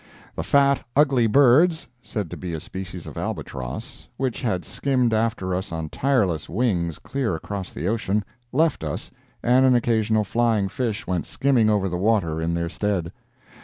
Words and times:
The 0.35 0.41
fat, 0.41 0.83
ugly 0.95 1.27
birds 1.27 1.87
(said 2.01 2.31
to 2.31 2.35
be 2.35 2.55
a 2.55 2.59
species 2.59 3.05
of 3.05 3.17
albatross) 3.17 4.07
which 4.17 4.41
had 4.41 4.65
skimmed 4.65 5.13
after 5.13 5.53
us 5.53 5.71
on 5.71 5.89
tireless 5.89 6.49
wings 6.49 6.97
clear 6.97 7.35
across 7.35 7.71
the 7.71 7.87
ocean, 7.87 8.25
left 8.51 8.83
us, 8.83 9.11
and 9.43 9.63
an 9.63 9.75
occasional 9.75 10.23
flying 10.23 10.69
fish 10.69 11.05
went 11.05 11.27
skimming 11.27 11.69
over 11.69 11.87
the 11.87 11.97
water 11.97 12.41
in 12.41 12.55
their 12.55 12.67
stead. 12.67 13.11